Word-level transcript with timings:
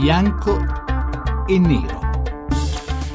bianco 0.00 0.56
e 1.48 1.58
nero. 1.58 1.98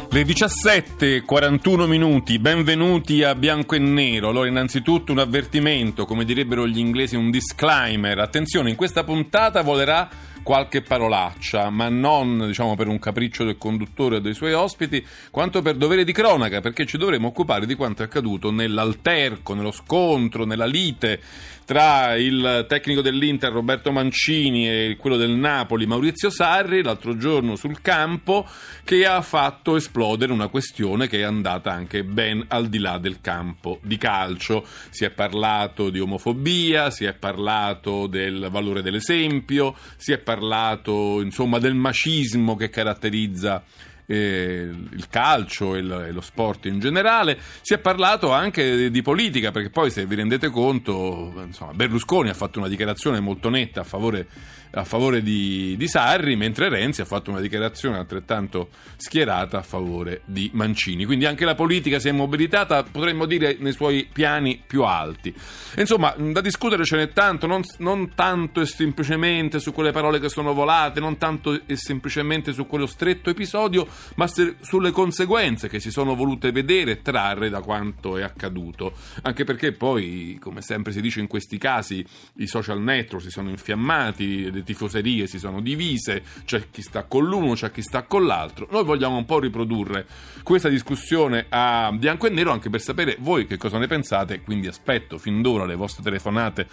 Le 0.09 0.23
17.41 0.23 1.87
minuti, 1.87 2.37
benvenuti 2.39 3.23
a 3.23 3.35
Bianco 3.35 3.75
e 3.75 3.79
Nero. 3.79 4.29
Allora, 4.29 4.49
innanzitutto 4.49 5.13
un 5.13 5.19
avvertimento, 5.19 6.05
come 6.05 6.25
direbbero 6.25 6.67
gli 6.67 6.77
inglesi, 6.77 7.15
un 7.15 7.31
disclaimer. 7.31 8.19
Attenzione, 8.19 8.69
in 8.69 8.75
questa 8.75 9.05
puntata 9.05 9.61
volerà 9.61 10.09
qualche 10.43 10.81
parolaccia, 10.81 11.69
ma 11.69 11.87
non 11.87 12.47
diciamo, 12.47 12.75
per 12.75 12.89
un 12.89 12.99
capriccio 12.99 13.45
del 13.45 13.57
conduttore 13.57 14.17
o 14.17 14.19
dei 14.19 14.33
suoi 14.33 14.51
ospiti, 14.51 15.03
quanto 15.31 15.61
per 15.61 15.75
dovere 15.75 16.03
di 16.03 16.11
cronaca, 16.11 16.59
perché 16.59 16.85
ci 16.85 16.97
dovremo 16.97 17.29
occupare 17.29 17.65
di 17.65 17.75
quanto 17.75 18.03
è 18.03 18.05
accaduto 18.05 18.51
nell'alterco, 18.51 19.53
nello 19.53 19.71
scontro, 19.71 20.45
nella 20.45 20.65
lite 20.65 21.21
tra 21.65 22.15
il 22.15 22.65
tecnico 22.67 23.01
dell'Inter 23.01 23.51
Roberto 23.51 23.91
Mancini 23.91 24.67
e 24.67 24.95
quello 24.97 25.15
del 25.15 25.31
Napoli 25.31 25.85
Maurizio 25.85 26.29
Sarri 26.29 26.83
l'altro 26.83 27.17
giorno 27.17 27.55
sul 27.55 27.81
campo 27.81 28.47
che 28.83 29.05
ha 29.05 29.21
fatto 29.21 29.75
esplodere 29.75 30.33
una 30.33 30.47
questione 30.47 31.07
che 31.07 31.19
è 31.19 31.23
andata 31.23 31.71
anche 31.71 32.03
ben 32.03 32.43
al 32.49 32.67
di 32.67 32.79
là 32.79 32.97
del 32.97 33.21
campo 33.21 33.79
di 33.81 33.97
calcio. 33.97 34.65
Si 34.89 35.05
è 35.05 35.09
parlato 35.09 35.89
di 35.89 35.99
omofobia, 35.99 36.89
si 36.89 37.05
è 37.05 37.13
parlato 37.13 38.07
del 38.07 38.49
valore 38.51 38.81
dell'esempio, 38.81 39.75
si 39.95 40.11
è 40.11 40.17
parlato 40.17 41.21
insomma, 41.21 41.59
del 41.59 41.75
macismo 41.75 42.55
che 42.55 42.69
caratterizza 42.69 43.63
il 44.05 45.07
calcio 45.09 45.75
e 45.75 45.81
lo 45.81 46.21
sport 46.21 46.65
in 46.65 46.79
generale, 46.79 47.37
si 47.61 47.73
è 47.73 47.79
parlato 47.79 48.31
anche 48.31 48.89
di 48.89 49.01
politica, 49.01 49.51
perché 49.51 49.69
poi 49.69 49.89
se 49.91 50.05
vi 50.05 50.15
rendete 50.15 50.49
conto, 50.49 51.33
insomma, 51.45 51.73
Berlusconi 51.73 52.29
ha 52.29 52.33
fatto 52.33 52.59
una 52.59 52.67
dichiarazione 52.67 53.19
molto 53.19 53.49
netta 53.49 53.81
a 53.81 53.83
favore, 53.83 54.27
a 54.71 54.83
favore 54.83 55.21
di, 55.21 55.75
di, 55.77 55.87
Sarri, 55.87 56.35
mentre 56.35 56.69
Renzi 56.69 57.01
ha 57.01 57.05
fatto 57.05 57.29
una 57.29 57.39
dichiarazione 57.39 57.97
altrettanto 57.97 58.69
schierata 58.97 59.59
a 59.59 59.61
favore 59.61 60.21
di 60.25 60.49
Mancini. 60.53 61.05
Quindi 61.05 61.25
anche 61.25 61.45
la 61.45 61.55
politica 61.55 61.99
si 61.99 62.09
è 62.09 62.11
mobilitata, 62.11 62.83
potremmo 62.83 63.25
dire, 63.25 63.57
nei 63.59 63.73
suoi 63.73 64.09
piani 64.11 64.61
più 64.65 64.83
alti. 64.83 65.33
Insomma, 65.77 66.15
da 66.17 66.41
discutere 66.41 66.85
ce 66.85 66.97
n'è 66.97 67.13
tanto, 67.13 67.47
non, 67.47 67.61
non 67.77 68.13
tanto 68.15 68.61
e 68.61 68.65
semplicemente 68.65 69.59
su 69.59 69.71
quelle 69.73 69.91
parole 69.91 70.19
che 70.19 70.29
sono 70.29 70.53
volate, 70.53 70.99
non 70.99 71.17
tanto 71.17 71.61
e 71.65 71.75
semplicemente 71.75 72.51
su 72.51 72.65
quello 72.65 72.87
stretto 72.87 73.29
episodio, 73.29 73.87
ma 74.15 74.27
sulle 74.27 74.91
conseguenze 74.91 75.67
che 75.67 75.79
si 75.79 75.91
sono 75.91 76.15
volute 76.15 76.51
vedere 76.51 76.91
e 76.91 77.01
trarre 77.01 77.49
da 77.49 77.61
quanto 77.61 78.17
è 78.17 78.23
accaduto. 78.23 78.93
Anche 79.23 79.43
perché 79.43 79.71
poi, 79.71 80.37
come 80.39 80.61
sempre 80.61 80.91
si 80.91 81.01
dice 81.01 81.19
in 81.19 81.27
questi 81.27 81.57
casi, 81.57 82.05
i 82.37 82.47
social 82.47 82.81
network 82.81 83.23
si 83.23 83.31
sono 83.31 83.49
infiammati, 83.49 84.51
le 84.51 84.63
tifoserie 84.63 85.27
si 85.27 85.39
sono 85.39 85.61
divise, 85.61 86.23
c'è 86.45 86.69
chi 86.71 86.81
sta 86.81 87.03
con 87.03 87.25
l'uno, 87.25 87.53
c'è 87.53 87.71
chi 87.71 87.81
sta 87.81 88.03
con 88.03 88.25
l'altro. 88.25 88.67
Noi 88.71 88.83
vogliamo 88.83 89.17
un 89.17 89.25
po' 89.25 89.39
riprodurre 89.39 90.05
questa 90.43 90.69
discussione 90.69 91.45
a 91.49 91.91
bianco 91.93 92.27
e 92.27 92.29
nero 92.29 92.51
anche 92.51 92.69
per 92.69 92.81
sapere 92.81 93.17
voi 93.19 93.45
che 93.45 93.57
cosa 93.57 93.77
ne 93.77 93.87
pensate, 93.87 94.41
quindi 94.41 94.67
aspetto 94.67 95.17
fin 95.17 95.41
d'ora 95.41 95.65
le 95.65 95.75
vostre 95.75 96.03
telefonate 96.03 96.67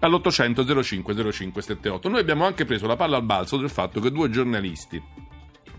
all'800 0.00 0.82
05 0.82 1.32
05 1.32 1.62
78. 1.62 2.08
Noi 2.08 2.20
abbiamo 2.20 2.44
anche 2.44 2.64
preso 2.64 2.86
la 2.86 2.96
palla 2.96 3.16
al 3.16 3.24
balzo 3.24 3.56
del 3.56 3.70
fatto 3.70 4.00
che 4.00 4.10
due 4.10 4.30
giornalisti 4.30 5.02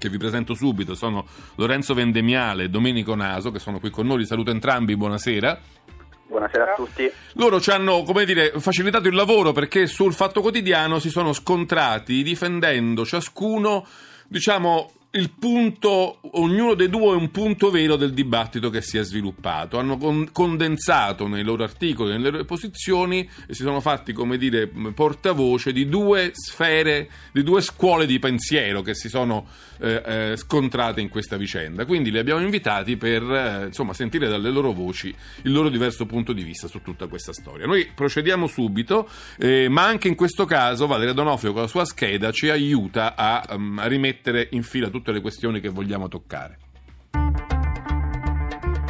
che 0.06 0.10
vi 0.10 0.18
presento 0.18 0.54
subito 0.54 0.94
sono 0.94 1.26
Lorenzo 1.56 1.94
Vendemiale 1.94 2.66
e 2.66 2.70
Domenico 2.70 3.16
Naso, 3.16 3.52
che 3.52 3.60
sono 3.60 3.80
qui 3.80 3.90
con 3.90 4.06
noi. 4.06 4.20
Li 4.20 4.26
saluto 4.26 4.52
entrambi, 4.52 4.96
buonasera. 4.96 5.60
Buonasera 6.28 6.72
a 6.72 6.76
tutti. 6.76 7.10
Loro 7.34 7.60
ci 7.60 7.72
hanno, 7.72 8.04
come 8.04 8.26
dire, 8.26 8.54
facilitato 8.60 9.08
il 9.08 9.16
lavoro 9.16 9.52
perché 9.52 9.88
sul 9.88 10.14
Fatto 10.14 10.42
Quotidiano 10.42 11.00
si 11.00 11.10
sono 11.10 11.34
scontrati 11.34 12.24
difendendo 12.24 13.06
ciascuno, 13.06 13.86
diciamo, 14.28 14.92
il 15.16 15.32
punto, 15.32 16.20
ognuno 16.34 16.74
dei 16.74 16.90
due 16.90 17.14
è 17.14 17.16
un 17.16 17.32
punto 17.32 17.72
vero 17.72 17.96
del 17.96 18.14
dibattito 18.14 18.70
che 18.70 18.82
si 18.82 18.98
è 18.98 19.04
sviluppato. 19.04 19.80
Hanno 19.80 19.98
con, 19.98 20.30
condensato 20.32 21.28
nei 21.28 21.44
loro 21.44 21.64
articoli, 21.64 22.12
nelle 22.12 22.30
loro 22.30 22.46
posizioni 22.46 23.28
e 23.48 23.54
si 23.54 23.64
sono 23.64 23.80
fatti, 23.80 24.12
come 24.12 24.38
dire, 24.38 24.68
portavoce 24.94 25.72
di 25.72 25.88
due 25.88 26.32
sfere, 26.34 27.10
di 27.32 27.44
due 27.44 27.62
scuole 27.62 28.06
di 28.06 28.20
pensiero 28.20 28.82
che 28.82 28.94
si 28.94 29.08
sono 29.08 29.48
eh, 29.80 30.02
eh, 30.06 30.38
scontrate 30.38 31.02
in 31.02 31.10
questa 31.10 31.38
vicenda. 31.38 31.86
Quindi 31.86 32.12
li 32.12 32.18
abbiamo 32.18 32.42
invitati 32.42 32.98
per 32.98 33.24
eh, 33.24 33.66
insomma, 33.68 33.94
sentire 33.94 34.28
dalle 34.28 34.50
loro 34.50 34.72
voci 34.72 35.14
il 35.44 35.52
loro 35.52 35.70
diverso 35.70 36.06
punto 36.06 36.34
di 36.34 36.44
vista 36.44 36.68
su 36.68 36.82
tutta 36.82 37.08
questa 37.08 37.34
storia. 37.34 37.66
Noi 37.66 37.90
procediamo 37.94 38.48
subito, 38.48 39.10
eh, 39.38 39.68
ma 39.70 39.86
anche 39.86 40.08
in 40.08 40.16
questo 40.16 40.46
caso 40.46 40.88
Valeria 40.88 41.14
Donofrio 41.14 41.52
con 41.52 41.62
la 41.62 41.68
sua 41.68 41.86
scheda 41.86 42.32
ci 42.32 42.50
aiuta 42.50 43.16
a, 43.16 43.46
um, 43.56 43.80
a 43.80 43.88
rimettere 43.88 44.48
in 44.52 44.64
fila 44.64 44.90
tutte 44.90 45.12
le 45.12 45.22
questioni 45.22 45.60
che 45.60 45.70
vogliamo 45.70 46.08
toccare. 46.08 46.65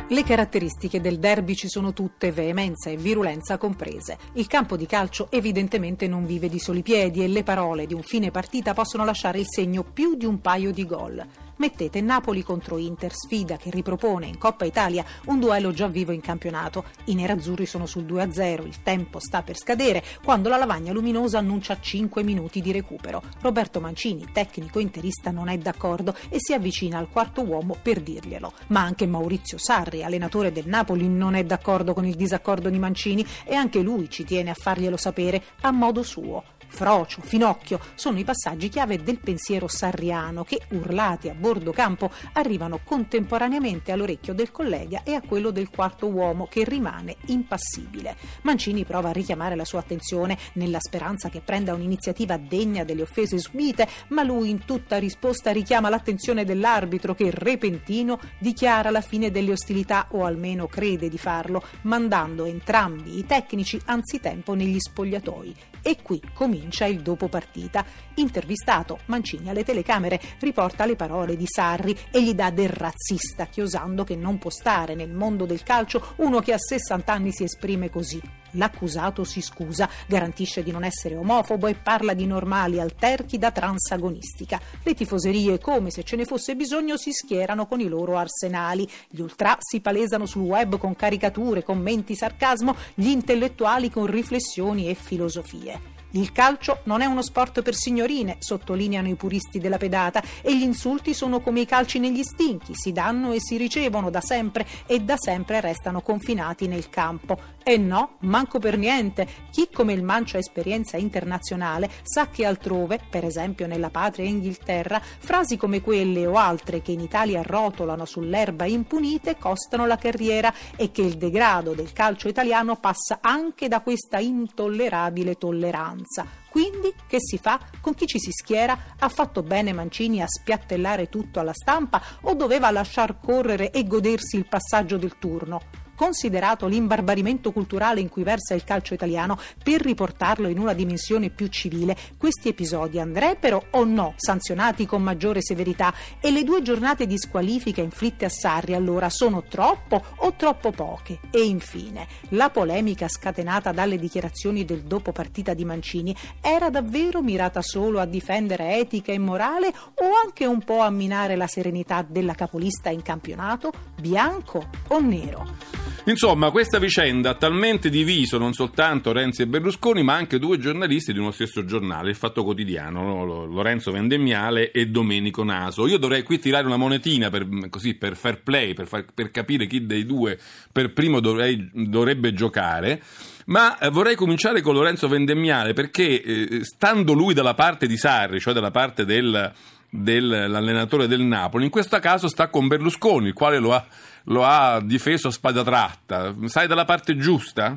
Le 0.08 0.24
caratteristiche 0.24 1.02
del 1.02 1.18
derby 1.18 1.56
ci 1.56 1.68
sono 1.68 1.92
tutte, 1.92 2.32
veemenza 2.32 2.92
e 2.92 2.96
virulenza 2.96 3.58
comprese. 3.58 4.20
Il 4.34 4.46
campo 4.46 4.78
di 4.78 4.86
calcio 4.86 5.32
evidentemente 5.32 6.08
non 6.08 6.28
vive 6.28 6.48
di 6.48 6.60
soli 6.60 6.84
piedi 6.84 7.24
e 7.24 7.28
le 7.28 7.42
parole 7.42 7.88
di 7.88 7.96
un 7.96 8.04
fine 8.04 8.30
partita 8.30 8.76
possono 8.76 9.04
lasciare 9.04 9.40
il 9.40 9.48
segno 9.48 9.82
più 9.82 10.14
di 10.16 10.26
un 10.26 10.42
paio 10.42 10.72
di 10.72 10.86
gol 10.86 11.26
mettete 11.58 12.02
Napoli 12.02 12.44
contro 12.44 12.78
Inter, 12.78 13.14
sfida 13.14 13.58
che 13.58 13.70
ripropone 13.70 14.28
in 14.28 14.38
Coppa 14.38 14.66
Italia 14.66 15.06
un 15.26 15.40
duello 15.40 15.72
già 15.72 15.88
vivo 15.88 16.12
in 16.12 16.22
campionato. 16.22 16.86
I 17.06 17.16
nerazzurri 17.16 17.66
sono 17.66 17.86
sul 17.86 18.06
2-0, 18.06 18.66
il 18.66 18.82
tempo 18.82 19.20
sta 19.20 19.42
per 19.42 19.58
scadere 19.58 20.04
quando 20.24 20.50
la 20.50 20.58
lavagna 20.58 20.92
luminosa 20.92 21.38
annuncia 21.38 21.80
5 21.80 22.24
minuti 22.24 22.62
di 22.62 22.72
recupero. 22.72 23.22
Roberto 23.42 23.80
Mancini, 23.80 24.28
tecnico 24.32 24.80
interista, 24.80 25.32
non 25.32 25.50
è 25.50 25.58
d'accordo 25.58 26.16
e 26.30 26.38
si 26.40 26.54
avvicina 26.54 26.98
al 26.98 27.10
quarto 27.10 27.42
uomo 27.42 27.78
per 27.82 28.02
dirglielo. 28.02 28.54
Ma 28.68 28.82
anche 28.82 29.06
Maurizio 29.08 29.58
Sarri, 29.58 30.04
allenatore 30.04 30.52
del 30.52 30.68
Napoli, 30.68 31.08
non 31.08 31.36
è 31.36 31.44
d'accordo 31.44 31.94
con 31.94 32.06
il 32.06 32.16
disaccordo 32.16 32.70
di 32.70 32.80
Mancini 32.80 33.26
e 33.44 33.56
anche 33.56 33.82
lui 33.82 34.10
ci 34.10 34.24
tiene 34.24 34.52
a 34.52 34.56
farglielo 34.56 34.98
sapere 34.98 35.42
a 35.62 35.72
modo 35.72 36.04
suo. 36.04 36.44
Frocio, 36.68 37.22
Finocchio 37.22 37.80
sono 37.96 38.20
i 38.20 38.24
passaggi 38.24 38.70
chiave 38.70 39.02
del 39.02 39.20
pensiero 39.20 39.68
sarriano 39.68 40.44
che, 40.44 40.62
urlati 40.72 41.30
a 41.30 41.34
bordo 41.34 41.72
campo, 41.72 42.12
arrivano 42.34 42.80
contemporaneamente 42.84 43.92
all'orecchio 43.92 44.34
del 44.34 44.52
collega 44.52 45.04
e 45.04 45.14
a 45.14 45.22
quello 45.22 45.52
del 45.52 45.70
quarto 45.70 46.08
uomo 46.08 46.48
che 46.48 46.64
rimane 46.64 47.16
impassibile. 47.28 48.16
Mancini 48.42 48.84
prova 48.84 49.10
a 49.10 49.14
richiamare 49.14 49.56
la 49.56 49.66
sua 49.66 49.80
attenzione 49.80 50.38
nella 50.54 50.80
speranza 50.80 51.30
che 51.30 51.42
prenda 51.42 51.74
un'iniziativa 51.74 52.38
degna 52.38 52.84
delle 52.84 53.04
offese 53.04 53.38
subite, 53.38 53.88
ma 54.10 54.24
lui 54.24 54.50
in 54.50 54.66
tutta 54.66 54.98
risposta 54.98 55.52
richiama 55.52 55.90
l'attenzione 55.90 56.46
dell'arbitro 56.46 57.16
che, 57.16 57.30
repentino, 57.32 58.20
dichiara 58.40 58.90
la 58.90 59.02
fine 59.02 59.32
delle 59.32 59.52
ostilità 59.52 60.08
o 60.12 60.26
almeno 60.26 60.68
crede 60.68 61.10
di 61.10 61.18
farlo, 61.18 61.64
mandando 61.84 62.46
entrambi 62.46 63.18
i 63.18 63.26
tecnici 63.26 63.80
anzitempo 63.86 64.54
negli 64.54 64.80
spogliatoi. 64.80 65.56
E 65.88 66.02
qui 66.02 66.20
comincia 66.34 66.86
il 66.86 67.04
dopo 67.04 67.28
partita. 67.28 67.86
Intervistato, 68.16 69.02
Mancini 69.06 69.50
alle 69.50 69.64
telecamere 69.64 70.20
riporta 70.40 70.84
le 70.88 70.96
parole 70.96 71.38
di 71.38 71.46
Sarri 71.46 71.96
e 72.10 72.24
gli 72.24 72.34
dà 72.34 72.50
del 72.50 72.70
razzista, 72.70 73.46
chiosando 73.46 74.04
che 74.04 74.16
non 74.16 74.40
può 74.40 74.50
stare 74.50 74.96
nel 74.96 75.12
mondo 75.12 75.46
del 75.46 75.62
calcio 75.62 76.14
uno 76.16 76.40
che 76.40 76.54
a 76.54 76.58
60 76.58 77.14
anni 77.14 77.32
si 77.32 77.44
esprime 77.44 77.92
così. 77.92 78.20
L'accusato 78.56 79.24
si 79.24 79.42
scusa, 79.42 79.90
garantisce 80.08 80.64
di 80.64 80.72
non 80.72 80.84
essere 80.84 81.16
omofobo 81.16 81.68
e 81.68 81.76
parla 81.76 82.14
di 82.14 82.26
normali 82.26 82.80
alterchi 82.80 83.38
da 83.38 83.52
transagonistica. 83.52 84.60
Le 84.84 84.94
tifoserie, 84.94 85.60
come 85.60 85.90
se 85.92 86.04
ce 86.04 86.16
ne 86.16 86.26
fosse 86.26 86.56
bisogno, 86.56 86.98
si 86.98 87.12
schierano 87.12 87.68
con 87.68 87.80
i 87.80 87.88
loro 87.88 88.18
arsenali. 88.18 88.88
Gli 89.10 89.22
ultra 89.22 89.58
si 89.60 89.80
palesano 89.80 90.26
sul 90.26 90.44
web 90.44 90.78
con 90.78 90.96
caricature, 90.96 91.64
commenti, 91.64 92.16
sarcasmo, 92.16 92.76
gli 92.94 93.08
intellettuali 93.08 93.90
con 93.90 94.06
riflessioni 94.06 94.90
e 94.90 94.96
filosofie. 94.96 95.94
Il 96.16 96.32
calcio 96.32 96.80
non 96.84 97.02
è 97.02 97.06
uno 97.06 97.22
sport 97.22 97.62
per 97.62 97.76
signorine, 97.76 98.38
sottolineano 98.40 99.10
i 99.10 99.16
puristi 99.16 99.60
della 99.60 99.78
pedata, 99.78 100.24
e 100.42 100.58
gli 100.58 100.62
insulti 100.62 101.14
sono 101.14 101.42
come 101.42 101.60
i 101.60 101.66
calci 101.66 102.00
negli 102.00 102.24
stinchi, 102.24 102.72
si 102.74 102.94
danno 102.94 103.34
e 103.34 103.42
si 103.42 103.58
ricevono 103.58 104.10
da 104.10 104.22
sempre 104.22 104.66
e 104.86 105.02
da 105.02 105.18
sempre 105.18 105.60
restano 105.60 106.00
confinati 106.00 106.68
nel 106.68 106.90
campo. 106.90 107.55
E 107.68 107.78
no, 107.78 108.18
manco 108.20 108.60
per 108.60 108.78
niente. 108.78 109.28
Chi 109.50 109.70
come 109.74 109.94
il 109.94 110.04
Mancio 110.04 110.38
ha 110.38 110.40
esperienza 110.40 110.98
internazionale 110.98 111.90
sa 112.04 112.30
che 112.30 112.46
altrove, 112.46 113.00
per 113.10 113.26
esempio 113.26 113.66
nella 113.66 113.90
patria 113.90 114.28
Inghilterra, 114.28 115.02
frasi 115.02 115.58
come 115.58 115.82
quelle 115.82 116.28
o 116.28 116.36
altre 116.36 116.84
che 116.84 116.92
in 116.92 117.00
Italia 117.00 117.42
rotolano 117.42 118.06
sull'erba 118.06 118.66
impunite 118.66 119.40
costano 119.40 119.88
la 119.88 119.98
carriera 119.98 120.54
e 120.76 120.92
che 120.92 121.02
il 121.02 121.18
degrado 121.18 121.74
del 121.74 121.92
calcio 121.92 122.28
italiano 122.28 122.76
passa 122.76 123.18
anche 123.20 123.68
da 123.68 123.82
questa 123.82 124.20
intollerabile 124.20 125.34
tolleranza. 125.34 126.24
Quindi 126.48 126.94
che 127.08 127.18
si 127.20 127.40
fa? 127.40 127.60
Con 127.82 127.96
chi 127.96 128.06
ci 128.06 128.20
si 128.20 128.30
schiera? 128.30 128.94
Ha 129.00 129.10
fatto 129.10 129.42
bene 129.42 129.74
Mancini 129.74 130.22
a 130.22 130.28
spiattellare 130.28 131.10
tutto 131.10 131.40
alla 131.40 131.52
stampa 131.52 132.00
o 132.22 132.36
doveva 132.36 132.70
lasciar 132.70 133.20
correre 133.20 133.72
e 133.72 133.88
godersi 133.88 134.36
il 134.36 134.48
passaggio 134.48 134.98
del 134.98 135.18
turno? 135.18 135.85
Considerato 135.96 136.68
l'imbarbarimento 136.68 137.52
culturale 137.52 138.02
in 138.02 138.10
cui 138.10 138.24
versa 138.24 138.54
il 138.54 138.64
calcio 138.64 138.94
italiano 138.94 139.40
per 139.64 139.82
riportarlo 139.82 140.48
in 140.48 140.60
una 140.60 140.74
dimensione 140.74 141.30
più 141.30 141.48
civile, 141.48 141.96
questi 142.18 142.50
episodi 142.50 143.00
andrebbero 143.00 143.66
o 143.72 143.84
no 143.84 144.14
sanzionati 144.16 144.86
con 144.86 145.02
maggiore 145.02 145.42
severità 145.42 145.94
e 146.20 146.32
le 146.32 146.44
due 146.44 146.62
giornate 146.62 147.06
di 147.06 147.18
squalifica 147.18 147.82
inflitte 147.82 148.26
a 148.26 148.30
Sarri 148.30 148.74
allora 148.74 149.10
sono 149.10 149.44
troppo 149.44 150.02
o 150.18 150.34
troppo 150.34 150.72
poche? 150.72 151.20
E 151.32 151.44
infine, 151.44 152.08
la 152.30 152.50
polemica 152.50 153.08
scatenata 153.08 153.72
dalle 153.72 153.98
dichiarazioni 153.98 154.66
del 154.66 154.84
dopo 154.84 155.12
partita 155.12 155.54
di 155.54 155.66
Mancini 155.66 156.16
era 156.42 156.70
davvero 156.70 157.22
mirata 157.22 157.62
solo 157.62 158.00
a 158.00 158.06
difendere 158.06 158.78
etica 158.78 159.12
e 159.12 159.20
morale 159.20 159.68
o 159.68 160.06
anche 160.24 160.46
un 160.46 160.64
po' 160.64 160.80
a 160.80 160.90
minare 160.90 161.36
la 161.36 161.48
serenità 161.48 162.06
della 162.08 162.34
capolista 162.34 162.90
in 162.90 163.02
campionato, 163.02 163.72
bianco 164.00 164.68
o 164.90 165.00
nero? 165.00 165.85
Insomma, 166.08 166.52
questa 166.52 166.78
vicenda 166.78 167.32
ha 167.32 167.34
talmente 167.34 167.90
diviso 167.90 168.38
non 168.38 168.54
soltanto 168.54 169.12
Renzi 169.12 169.42
e 169.42 169.48
Berlusconi, 169.48 170.04
ma 170.04 170.14
anche 170.14 170.38
due 170.38 170.60
giornalisti 170.60 171.12
di 171.12 171.18
uno 171.18 171.32
stesso 171.32 171.66
giornale, 171.66 172.12
il 172.12 172.16
Fatto 172.16 172.44
Quotidiano, 172.44 173.46
Lorenzo 173.46 173.92
Vendemmiale 173.92 174.70
e 174.70 174.86
Domenico 174.86 175.44
Naso. 175.44 175.88
Io 175.88 175.98
dovrei 175.98 176.22
qui 176.22 176.38
tirare 176.38 176.68
una 176.68 176.78
monetina 176.78 177.32
per, 177.32 177.48
così, 177.72 177.96
per 177.96 178.16
fair 178.16 178.44
play, 178.44 178.76
per, 178.76 178.86
far, 178.86 179.06
per 179.16 179.32
capire 179.32 179.66
chi 179.66 179.88
dei 179.88 180.06
due 180.06 180.38
per 180.72 180.94
primo 180.94 181.20
dovrei, 181.20 181.72
dovrebbe 181.74 182.34
giocare. 182.34 183.02
Ma 183.46 183.80
eh, 183.80 183.90
vorrei 183.90 184.16
cominciare 184.16 184.62
con 184.62 184.76
Lorenzo 184.76 185.08
Vendemmiale 185.08 185.74
perché 185.74 186.22
eh, 186.22 186.64
stando 186.64 187.14
lui 187.14 187.34
dalla 187.34 187.56
parte 187.56 187.88
di 187.88 187.98
Sarri, 187.98 188.40
cioè 188.40 188.54
dalla 188.54 188.70
parte 188.70 189.06
del, 189.06 189.52
dell'allenatore 189.90 191.08
del 191.08 191.22
Napoli, 191.22 191.66
in 191.66 191.72
questo 191.72 191.98
caso 191.98 192.28
sta 192.28 192.50
con 192.50 192.68
Berlusconi, 192.68 193.30
il 193.30 193.34
quale 193.34 193.58
lo 193.58 193.74
ha 193.74 193.84
lo 194.26 194.44
ha 194.44 194.80
difeso 194.82 195.28
a 195.28 195.32
spada 195.32 195.64
tratta. 195.64 196.34
Sai 196.46 196.68
dalla 196.68 196.86
parte 196.86 197.16
giusta? 197.18 197.76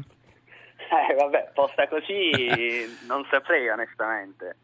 Eh, 0.76 1.14
vabbè, 1.14 1.50
posta 1.52 1.86
così 1.88 2.86
non 3.06 3.26
saprei 3.30 3.68
onestamente. 3.68 4.56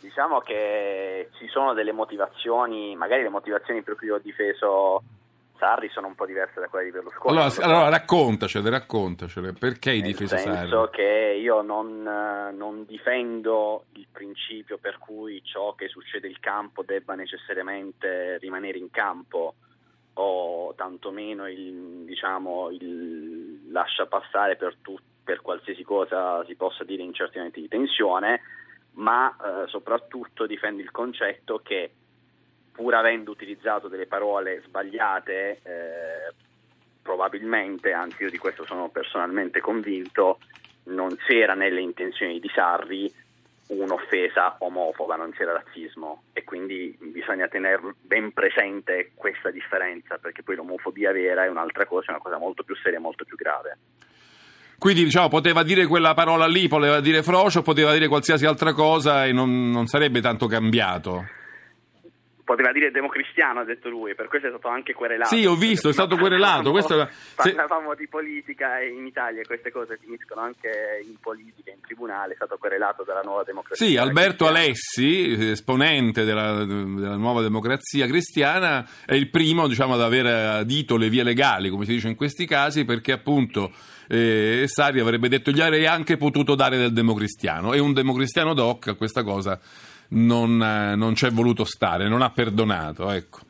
Diciamo 0.00 0.40
che 0.40 1.28
ci 1.38 1.46
sono 1.48 1.74
delle 1.74 1.92
motivazioni, 1.92 2.96
magari 2.96 3.22
le 3.22 3.28
motivazioni 3.28 3.82
per 3.82 3.96
cui 3.96 4.10
ho 4.10 4.18
difeso 4.18 5.02
Sarri 5.58 5.90
sono 5.90 6.06
un 6.06 6.14
po' 6.14 6.24
diverse 6.24 6.58
da 6.58 6.68
quelle 6.68 6.86
di 6.86 6.90
Berlusconi. 6.90 7.36
Allora, 7.36 7.54
allora 7.60 7.88
raccontacele, 7.90 8.70
raccontacele, 8.70 9.52
perché 9.52 9.90
hai 9.90 10.00
difeso 10.00 10.38
Sarri? 10.38 10.48
Nel 10.48 10.58
senso 10.60 10.88
che 10.90 11.38
io 11.38 11.60
non, 11.60 12.02
non, 12.02 12.86
difendo 12.86 13.84
il 13.92 14.06
principio 14.10 14.78
per 14.78 14.96
cui 14.98 15.42
ciò 15.44 15.74
che 15.74 15.88
succede 15.88 16.28
in 16.28 16.40
campo 16.40 16.82
debba 16.82 17.14
necessariamente 17.14 18.38
rimanere 18.38 18.78
in 18.78 18.90
campo 18.90 19.54
o 20.20 20.74
tantomeno 20.74 21.48
il, 21.48 22.04
diciamo, 22.04 22.70
il 22.70 23.70
lascia 23.70 24.06
passare 24.06 24.56
per, 24.56 24.76
tu, 24.82 24.96
per, 25.22 25.40
qualsiasi 25.40 25.82
cosa 25.82 26.44
si 26.44 26.54
possa 26.54 26.84
dire 26.84 27.02
in 27.02 27.14
certi 27.14 27.38
momenti 27.38 27.60
di 27.60 27.68
tensione, 27.68 28.40
ma 28.92 29.34
eh, 29.34 29.68
soprattutto 29.68 30.46
difende 30.46 30.82
il 30.82 30.90
concetto 30.90 31.60
che 31.62 31.90
pur 32.72 32.94
avendo 32.94 33.30
utilizzato 33.30 33.88
delle 33.88 34.06
parole 34.06 34.62
sbagliate, 34.66 35.60
eh, 35.62 36.34
probabilmente, 37.02 37.92
anzi 37.92 38.22
io 38.22 38.30
di 38.30 38.38
questo 38.38 38.64
sono 38.64 38.88
personalmente 38.88 39.60
convinto, 39.60 40.38
non 40.84 41.16
c'era 41.16 41.54
nelle 41.54 41.80
intenzioni 41.80 42.40
di 42.40 42.50
Sarri 42.52 43.12
un'offesa 43.70 44.56
omofoba, 44.58 45.16
non 45.16 45.30
c'era 45.32 45.52
razzismo 45.52 46.24
e 46.32 46.44
quindi 46.44 46.96
bisogna 47.00 47.48
tenere 47.48 47.94
ben 48.00 48.32
presente 48.32 49.12
questa 49.14 49.50
differenza 49.50 50.18
perché 50.18 50.42
poi 50.42 50.56
l'omofobia 50.56 51.12
vera 51.12 51.44
è 51.44 51.48
un'altra 51.48 51.86
cosa, 51.86 52.08
è 52.08 52.10
una 52.10 52.20
cosa 52.20 52.38
molto 52.38 52.62
più 52.62 52.74
seria, 52.76 53.00
molto 53.00 53.24
più 53.24 53.36
grave. 53.36 53.78
Quindi 54.78 55.04
diciamo 55.04 55.28
poteva 55.28 55.62
dire 55.62 55.86
quella 55.86 56.14
parola 56.14 56.46
lì, 56.46 56.66
poteva 56.66 57.00
dire 57.00 57.22
frocio, 57.22 57.62
poteva 57.62 57.92
dire 57.92 58.08
qualsiasi 58.08 58.46
altra 58.46 58.72
cosa 58.72 59.26
e 59.26 59.32
non, 59.32 59.70
non 59.70 59.86
sarebbe 59.86 60.20
tanto 60.20 60.46
cambiato 60.46 61.38
poteva 62.50 62.72
dire 62.72 62.90
democristiano, 62.90 63.60
ha 63.60 63.64
detto 63.64 63.88
lui, 63.88 64.16
per 64.16 64.26
questo 64.26 64.48
è 64.48 64.50
stato 64.50 64.66
anche 64.66 64.92
querelato. 64.92 65.32
Sì, 65.32 65.46
ho 65.46 65.54
visto, 65.54 65.88
è 65.88 65.92
stato 65.92 66.16
querelato. 66.16 66.72
Questo... 66.72 67.08
Parlavamo 67.36 67.94
di 67.94 68.08
politica 68.08 68.80
e 68.80 68.88
in 68.88 69.06
Italia 69.06 69.42
queste 69.46 69.70
cose 69.70 69.96
finiscono 70.02 70.40
anche 70.40 71.00
in 71.06 71.14
politica, 71.20 71.70
in 71.70 71.78
tribunale, 71.80 72.32
è 72.32 72.34
stato 72.34 72.56
querelato 72.58 73.04
dalla 73.04 73.20
nuova 73.20 73.44
democrazia. 73.44 73.86
Sì, 73.86 73.96
Alberto 73.96 74.48
Alessi, 74.48 75.50
esponente 75.50 76.24
della, 76.24 76.64
della, 76.64 77.14
nuova 77.14 77.40
democrazia 77.40 78.08
cristiana, 78.08 78.84
è 79.06 79.14
il 79.14 79.30
primo 79.30 79.68
diciamo, 79.68 79.94
ad 79.94 80.02
aver 80.02 80.26
adito 80.26 80.96
le 80.96 81.08
vie 81.08 81.22
legali, 81.22 81.70
come 81.70 81.84
si 81.84 81.92
dice 81.92 82.08
in 82.08 82.16
questi 82.16 82.46
casi, 82.46 82.84
perché 82.84 83.12
appunto 83.12 83.70
eh, 84.08 84.64
Sari 84.66 84.98
avrebbe 84.98 85.28
detto 85.28 85.52
gli 85.52 85.60
avrei 85.60 85.86
anche 85.86 86.16
potuto 86.16 86.56
dare 86.56 86.76
del 86.76 86.92
democristiano 86.92 87.74
e 87.74 87.78
un 87.78 87.92
democristiano 87.92 88.54
doc 88.54 88.88
a 88.88 88.94
questa 88.94 89.22
cosa 89.22 89.60
non, 90.10 90.62
eh, 90.62 90.96
non 90.96 91.14
c'è 91.14 91.30
voluto 91.30 91.64
stare, 91.64 92.08
non 92.08 92.22
ha 92.22 92.30
perdonato. 92.30 93.10
Ecco. 93.10 93.40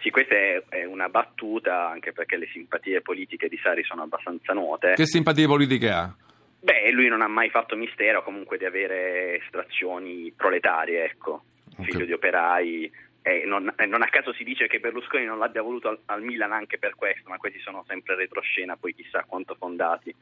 Sì, 0.00 0.10
questa 0.10 0.34
è 0.34 0.84
una 0.84 1.08
battuta 1.08 1.88
anche 1.88 2.12
perché 2.12 2.36
le 2.36 2.48
simpatie 2.52 3.02
politiche 3.02 3.48
di 3.48 3.58
Sari 3.62 3.84
sono 3.84 4.02
abbastanza 4.02 4.52
note. 4.52 4.94
Che 4.94 5.06
simpatie 5.06 5.46
politiche 5.46 5.90
ha? 5.90 6.14
Beh, 6.62 6.90
lui 6.92 7.08
non 7.08 7.22
ha 7.22 7.28
mai 7.28 7.48
fatto 7.50 7.76
mistero 7.76 8.22
comunque 8.22 8.58
di 8.58 8.64
avere 8.64 9.38
estrazioni 9.42 10.32
proletarie, 10.34 11.04
ecco, 11.04 11.42
okay. 11.72 11.84
figlio 11.84 12.04
di 12.04 12.12
operai. 12.12 12.90
Eh, 13.22 13.44
non, 13.44 13.72
eh, 13.76 13.86
non, 13.86 14.02
a 14.02 14.08
caso 14.08 14.32
si 14.32 14.44
dice 14.44 14.66
che 14.66 14.80
Berlusconi 14.80 15.24
non 15.26 15.38
l'abbia 15.38 15.62
voluto 15.62 15.88
al, 15.88 15.98
al, 16.06 16.22
Milan 16.22 16.52
anche 16.52 16.78
per 16.78 16.94
questo, 16.94 17.28
ma 17.28 17.36
questi 17.36 17.58
sono 17.60 17.84
sempre 17.86 18.14
retroscena, 18.14 18.76
poi 18.76 18.94
chissà 18.94 19.24
quanto 19.26 19.54
fondati. 19.54 20.14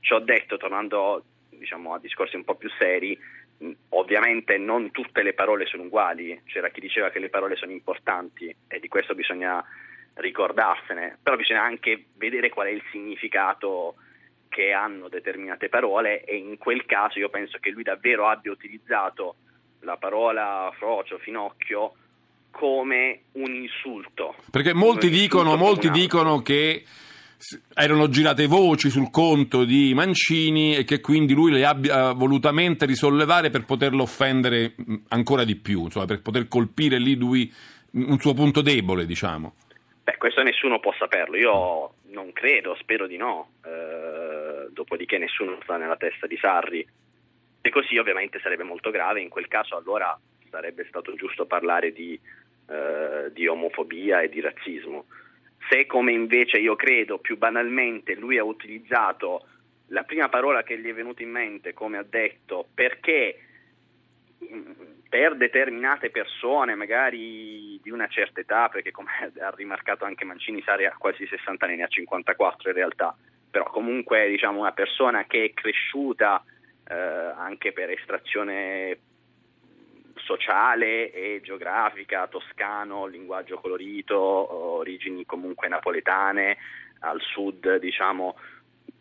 Ci 0.00 0.12
ho 0.12 0.20
detto, 0.20 0.56
tornando 0.56 1.24
diciamo, 1.50 1.94
a 1.94 1.98
discorsi 1.98 2.36
un 2.36 2.44
po' 2.44 2.54
più 2.54 2.70
seri, 2.78 3.18
ovviamente 3.90 4.56
non 4.56 4.90
tutte 4.90 5.22
le 5.22 5.34
parole 5.34 5.66
sono 5.66 5.84
uguali, 5.84 6.42
c'era 6.46 6.70
chi 6.70 6.80
diceva 6.80 7.10
che 7.10 7.18
le 7.18 7.28
parole 7.28 7.56
sono 7.56 7.72
importanti 7.72 8.54
e 8.66 8.80
di 8.80 8.88
questo 8.88 9.14
bisogna 9.14 9.64
ricordarsene, 10.14 11.18
però 11.22 11.36
bisogna 11.36 11.62
anche 11.62 12.06
vedere 12.16 12.48
qual 12.48 12.68
è 12.68 12.70
il 12.70 12.82
significato 12.90 13.96
che 14.48 14.72
hanno 14.72 15.08
determinate 15.08 15.68
parole 15.68 16.24
e 16.24 16.36
in 16.36 16.58
quel 16.58 16.84
caso 16.84 17.18
io 17.18 17.28
penso 17.28 17.58
che 17.58 17.70
lui 17.70 17.82
davvero 17.82 18.26
abbia 18.26 18.50
utilizzato 18.50 19.36
la 19.80 19.96
parola 19.96 20.72
frocio, 20.76 21.18
finocchio 21.18 21.94
come 22.50 23.22
un 23.32 23.54
insulto. 23.54 24.34
Perché 24.50 24.74
molti, 24.74 25.08
dicono, 25.08 25.56
molti 25.56 25.88
dicono 25.90 26.42
che 26.42 26.84
erano 27.74 28.08
girate 28.08 28.46
voci 28.46 28.90
sul 28.90 29.10
conto 29.10 29.64
di 29.64 29.94
Mancini 29.94 30.76
e 30.76 30.84
che 30.84 31.00
quindi 31.00 31.32
lui 31.32 31.50
le 31.50 31.64
abbia 31.64 32.12
volutamente 32.12 32.84
risollevare 32.84 33.50
per 33.50 33.64
poterlo 33.64 34.02
offendere 34.02 34.74
ancora 35.08 35.44
di 35.44 35.56
più, 35.56 35.84
insomma, 35.84 36.04
per 36.04 36.20
poter 36.20 36.48
colpire 36.48 36.98
lì 36.98 37.16
lui 37.16 37.50
un 37.92 38.18
suo 38.18 38.34
punto 38.34 38.60
debole, 38.60 39.06
diciamo. 39.06 39.54
Beh, 40.04 40.16
questo 40.18 40.42
nessuno 40.42 40.80
può 40.80 40.92
saperlo, 40.98 41.36
io 41.36 41.94
non 42.12 42.32
credo, 42.32 42.76
spero 42.78 43.06
di 43.06 43.16
no, 43.16 43.52
eh, 43.64 44.68
dopodiché 44.72 45.18
nessuno 45.18 45.58
sta 45.62 45.76
nella 45.76 45.96
testa 45.96 46.26
di 46.26 46.36
Sarri 46.36 46.86
e 47.62 47.70
così 47.70 47.96
ovviamente 47.96 48.38
sarebbe 48.40 48.62
molto 48.62 48.90
grave, 48.90 49.20
in 49.20 49.28
quel 49.28 49.48
caso 49.48 49.76
allora 49.76 50.18
sarebbe 50.50 50.84
stato 50.88 51.14
giusto 51.14 51.46
parlare 51.46 51.92
di, 51.92 52.18
eh, 52.68 53.30
di 53.32 53.46
omofobia 53.46 54.20
e 54.20 54.28
di 54.28 54.40
razzismo. 54.40 55.04
Se 55.68 55.86
come 55.86 56.12
invece 56.12 56.58
io 56.58 56.74
credo 56.76 57.18
più 57.18 57.36
banalmente 57.36 58.14
lui 58.14 58.38
ha 58.38 58.44
utilizzato 58.44 59.44
la 59.90 60.02
prima 60.04 60.28
parola 60.28 60.62
che 60.62 60.78
gli 60.78 60.88
è 60.88 60.94
venuta 60.94 61.22
in 61.22 61.30
mente, 61.30 61.72
come 61.72 61.98
ha 61.98 62.04
detto, 62.08 62.66
perché 62.74 63.38
mm, 64.44 64.70
per 65.08 65.36
determinate 65.36 66.10
persone, 66.10 66.74
magari 66.74 67.80
di 67.82 67.90
una 67.90 68.06
certa 68.06 68.40
età, 68.40 68.68
perché 68.68 68.90
come 68.90 69.10
ha 69.40 69.52
rimarcato 69.54 70.04
anche 70.04 70.24
Mancini, 70.24 70.62
Sari 70.62 70.86
ha 70.86 70.94
quasi 70.96 71.26
60 71.26 71.64
anni, 71.64 71.76
ne 71.76 71.84
ha 71.84 71.88
54 71.88 72.70
in 72.70 72.74
realtà, 72.74 73.16
però 73.50 73.64
comunque 73.64 74.28
diciamo 74.28 74.60
una 74.60 74.72
persona 74.72 75.24
che 75.24 75.44
è 75.44 75.52
cresciuta 75.52 76.42
eh, 76.88 76.94
anche 76.94 77.72
per 77.72 77.90
estrazione 77.90 78.98
sociale 80.16 81.12
e 81.12 81.40
geografica, 81.42 82.26
toscano, 82.26 83.06
linguaggio 83.06 83.58
colorito, 83.58 84.16
origini 84.16 85.24
comunque 85.24 85.68
napoletane, 85.68 86.56
al 87.00 87.20
sud 87.20 87.78
diciamo 87.78 88.36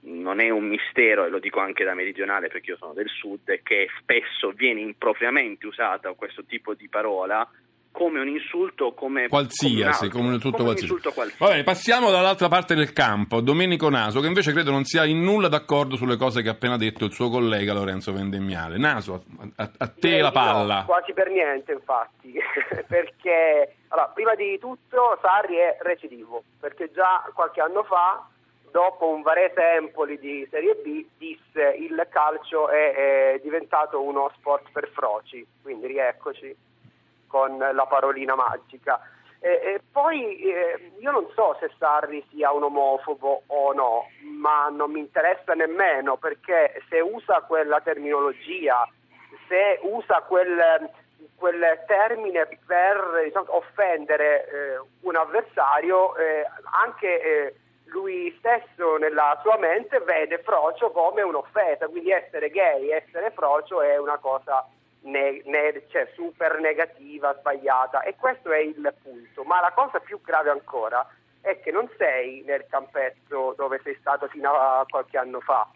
non 0.02 0.40
è 0.40 0.50
un 0.50 0.66
mistero, 0.66 1.26
e 1.26 1.30
lo 1.30 1.40
dico 1.40 1.60
anche 1.60 1.84
da 1.84 1.94
meridionale 1.94 2.48
perché 2.48 2.72
io 2.72 2.78
sono 2.78 2.94
del 2.94 3.10
sud, 3.10 3.62
che 3.64 3.90
spesso 4.00 4.52
viene 4.52 4.80
impropriamente 4.80 5.68
usata 5.68 6.14
questo 6.14 6.46
tipo 6.46 6.74
di 6.74 6.88
parola 6.88 7.48
come 7.92 8.20
un 8.20 8.28
insulto 8.28 8.94
come 8.94 9.28
qualsiasi, 9.28 10.10
come, 10.10 10.30
un, 10.30 10.40
come 10.40 10.52
qualsiasi. 10.52 10.64
un 10.64 10.98
insulto 10.98 11.12
qualsiasi. 11.12 11.44
Va 11.44 11.50
bene, 11.50 11.64
passiamo 11.64 12.12
dall'altra 12.12 12.48
parte 12.48 12.76
del 12.76 12.94
campo, 12.94 13.42
Domenico 13.42 13.90
Naso, 13.90 14.22
che 14.22 14.28
invece 14.28 14.52
credo 14.52 14.72
non 14.72 14.86
sia 14.86 15.06
in 15.06 15.22
nulla 15.22 15.48
d'accordo 15.48 15.96
sulle 15.96 16.16
cose 16.16 16.42
che 16.42 16.50
ha 16.50 16.54
appena 16.54 16.78
detto 16.78 17.06
il 17.06 17.12
suo 17.12 17.30
collega 17.30 17.74
Lorenzo 17.74 18.14
Vendemmiale. 18.14 18.78
Naso, 18.78 19.24
a, 19.56 19.72
a 19.78 19.88
te 19.88 20.10
Beh, 20.10 20.22
la 20.22 20.32
palla. 20.32 20.80
No, 20.80 20.86
quasi 20.86 21.14
per 21.14 21.30
niente, 21.30 21.74
infatti, 21.74 22.34
perché 22.88 23.76
allora, 23.90 24.08
prima 24.14 24.36
di 24.36 24.58
tutto 24.60 25.18
Sarri 25.22 25.56
è 25.56 25.78
recidivo, 25.82 26.44
perché 26.60 26.92
già 26.94 27.28
qualche 27.34 27.62
anno 27.62 27.84
fa 27.84 28.28
dopo 28.72 29.10
un 29.10 29.22
Varese 29.24 29.62
Empoli 29.78 30.20
di 30.20 30.48
Serie 30.50 30.76
B, 30.76 31.06
disse 31.18 31.76
il 31.80 32.08
calcio 32.10 32.70
è, 32.70 33.34
è 33.34 33.40
diventato 33.42 34.02
uno 34.02 34.32
sport 34.38 34.70
per 34.72 34.90
froci, 34.94 35.46
quindi 35.62 35.88
rieccoci 35.88 36.56
con 37.30 37.58
la 37.58 37.86
parolina 37.86 38.36
magica. 38.36 39.00
E, 39.42 39.50
e 39.52 39.82
poi 39.90 40.38
eh, 40.42 40.92
io 41.00 41.12
non 41.12 41.26
so 41.34 41.56
se 41.62 41.72
Sarri 41.78 42.26
sia 42.30 42.52
un 42.52 42.64
omofobo 42.64 43.44
o 43.48 43.72
no, 43.72 44.08
ma 44.38 44.68
non 44.68 44.92
mi 44.92 45.00
interessa 45.00 45.54
nemmeno 45.54 46.18
perché 46.18 46.82
se 46.90 47.00
usa 47.00 47.42
quella 47.42 47.80
terminologia, 47.80 48.86
se 49.48 49.80
usa 49.84 50.22
quel, 50.24 50.90
quel 51.36 51.84
termine 51.88 52.50
per 52.66 53.22
diciamo, 53.24 53.56
offendere 53.56 54.46
eh, 54.50 54.82
un 55.02 55.16
avversario, 55.16 56.18
eh, 56.18 56.46
anche 56.84 57.22
eh, 57.22 57.56
lui 57.86 58.36
stesso 58.40 58.98
nella 58.98 59.40
sua 59.42 59.58
mente 59.58 60.00
vede 60.00 60.40
frocio 60.40 60.92
come 60.92 61.22
un'offesa, 61.22 61.88
quindi 61.88 62.12
essere 62.12 62.50
gay, 62.50 62.90
essere 62.90 63.32
frocio 63.32 63.82
è 63.82 63.98
una 63.98 64.18
cosa 64.18 64.68
ne, 65.02 65.42
ne, 65.46 65.84
cioè, 65.90 66.10
super 66.14 66.60
negativa, 66.60 67.36
sbagliata 67.40 68.02
e 68.04 68.16
questo 68.16 68.52
è 68.52 68.60
il 68.60 68.94
punto. 69.02 69.44
Ma 69.44 69.60
la 69.62 69.72
cosa 69.74 70.00
più 70.00 70.20
grave 70.22 70.50
ancora 70.50 71.08
è 71.42 71.60
che 71.60 71.72
non 71.72 71.90
sei 71.98 72.44
nel 72.46 72.66
campetto 72.70 73.54
dove 73.58 73.80
sei 73.84 73.96
stato 74.00 74.28
fino 74.28 74.52
a 74.52 74.86
qualche 74.88 75.18
anno 75.18 75.40
fa, 75.40 75.68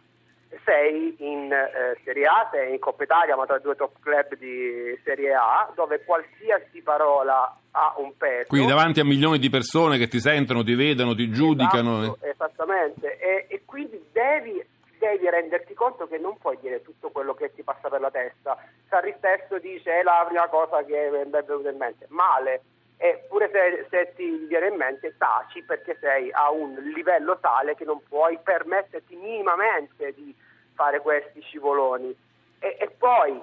sei 0.66 1.16
in 1.20 1.52
eh, 1.52 2.00
Serie 2.04 2.26
A, 2.26 2.50
sei 2.52 2.74
in 2.74 2.80
Coppa 2.80 3.04
Italia, 3.04 3.36
ma 3.36 3.46
tra 3.46 3.60
due 3.60 3.76
top 3.76 3.96
club 4.02 4.36
di 4.36 5.00
Serie 5.04 5.34
A, 5.34 5.72
dove 5.74 6.04
qualsiasi 6.04 6.82
parola 6.82 7.58
ha 7.72 7.94
un 7.98 8.16
peso. 8.18 8.48
Quindi 8.48 8.68
davanti 8.68 9.00
a 9.00 9.06
milioni 9.06 9.40
di 9.40 9.50
persone 9.50 9.98
che 9.98 10.08
ti 10.08 10.20
sentono, 10.20 10.64
ti 10.64 10.76
vedono, 10.76 11.16
ti 11.16 11.30
giudicano. 11.32 12.02
Esatto, 12.04 12.26
esattamente, 12.26 13.18
e, 13.18 13.46
e 13.50 13.62
quindi 13.66 14.04
devi 14.12 14.64
devi 15.10 15.30
renderti 15.30 15.74
conto 15.74 16.08
che 16.08 16.18
non 16.18 16.38
puoi 16.38 16.58
dire 16.60 16.82
tutto 16.82 17.10
quello 17.10 17.34
che 17.34 17.54
ti 17.54 17.64
passa 17.64 17.90
per 17.90 18.00
la 18.00 18.12
testa. 18.12 18.58
Sarri 18.88 19.14
stesso 19.18 19.60
dice 19.60 20.00
è 20.00 20.04
la 20.04 20.24
prima 20.28 20.48
cosa 20.48 20.84
che 20.84 21.10
mi 21.12 21.32
è 21.32 21.44
venuta 21.44 21.70
in 21.70 21.78
mente. 21.78 22.06
Male. 22.10 22.62
Eppure 22.98 23.50
se, 23.52 23.88
se, 23.90 24.14
ti 24.16 24.46
viene 24.46 24.68
in 24.68 24.76
mente 24.76 25.18
taci 25.18 25.62
perché 25.64 25.98
sei 26.00 26.32
a 26.32 26.52
un 26.52 26.74
livello 26.96 27.38
tale 27.40 27.76
che 27.76 27.84
non 27.84 28.02
puoi 28.08 28.40
permetterti 28.42 29.16
minimamente 29.16 30.14
di 30.14 30.34
fare 30.74 31.02
questi 31.02 31.42
scivoloni. 31.42 32.16
E, 32.60 32.78
e 32.80 32.90
poi 32.98 33.42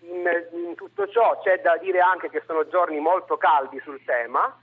in, 0.00 0.46
in, 0.52 0.74
tutto 0.76 1.06
ciò 1.08 1.40
c'è 1.42 1.60
da 1.60 1.76
dire 1.76 2.00
anche 2.00 2.30
che 2.30 2.42
sono 2.46 2.66
giorni 2.68 3.00
molto 3.00 3.36
caldi 3.36 3.78
sul 3.80 4.02
tema, 4.04 4.58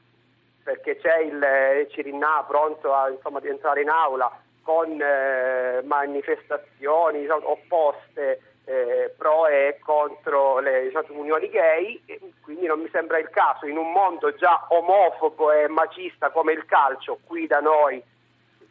perché 0.64 0.98
c'è 0.98 1.20
il 1.20 1.88
Cirinà 1.92 2.44
pronto 2.48 2.94
a 2.94 3.10
insomma, 3.10 3.40
entrare 3.44 3.82
in 3.82 3.90
aula 3.90 4.32
con 4.70 5.02
eh, 5.02 5.82
manifestazioni 5.82 7.22
diciamo, 7.22 7.50
opposte 7.50 8.40
eh, 8.66 9.12
pro 9.18 9.48
e 9.48 9.80
contro 9.82 10.60
le 10.60 10.84
diciamo, 10.84 11.20
unioni 11.20 11.50
gay, 11.50 12.00
quindi 12.40 12.68
non 12.68 12.80
mi 12.80 12.88
sembra 12.92 13.18
il 13.18 13.32
caso 13.32 13.66
in 13.66 13.78
un 13.78 13.92
mondo 13.92 14.32
già 14.36 14.68
omofobo 14.70 15.52
e 15.54 15.68
macista 15.70 16.30
come 16.30 16.54
il 16.54 16.66
calcio 16.66 17.18
qui 17.26 17.48
da 17.48 17.62
noi 17.62 18.00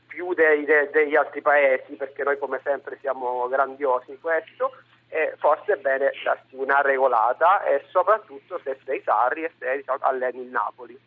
più 0.07 0.35
dei, 0.35 0.65
de, 0.65 0.89
degli 0.93 1.17
altri 1.17 1.43
paesi, 1.43 1.95
perché 1.95 2.23
noi 2.23 2.39
come 2.39 2.61
sempre 2.63 2.97
siamo 3.01 3.49
grandiosi 3.49 4.13
in 4.13 4.21
questo, 4.21 4.71
eh, 5.09 5.35
forse 5.39 5.75
è 5.75 5.77
bene 5.77 6.11
darsi 6.23 6.55
una 6.57 6.83
regolata 6.83 7.65
e 7.65 7.85
soprattutto 7.91 8.61
se 8.63 8.79
sei 8.85 9.01
Sarri 9.05 9.45
e 9.45 9.53
se 9.59 9.77
diciamo, 9.79 9.99
alleni 10.03 10.43
il 10.43 10.51
Napoli. 10.51 10.99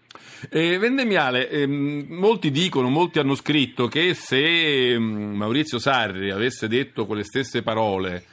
Eh, 0.50 0.78
Vendemiale, 0.80 1.50
ehm, 1.50 2.06
molti 2.10 2.50
dicono, 2.50 2.90
molti 2.90 3.20
hanno 3.20 3.36
scritto 3.36 3.88
che 3.88 4.14
se 4.16 4.94
ehm, 4.94 5.04
Maurizio 5.36 5.78
Sarri 5.78 6.32
avesse 6.32 6.68
detto 6.68 7.06
quelle 7.06 7.24
stesse 7.24 7.62
parole, 7.62 8.24